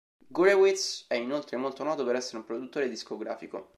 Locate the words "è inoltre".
1.07-1.57